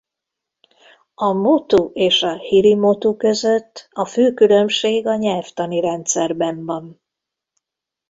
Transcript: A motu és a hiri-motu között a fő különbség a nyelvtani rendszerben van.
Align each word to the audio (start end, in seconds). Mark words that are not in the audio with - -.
A 1.15 1.33
motu 1.33 1.89
és 1.93 2.21
a 2.23 2.37
hiri-motu 2.37 3.15
között 3.17 3.87
a 3.91 4.05
fő 4.05 4.33
különbség 4.33 5.07
a 5.07 5.15
nyelvtani 5.15 5.79
rendszerben 5.81 6.65
van. 6.65 7.01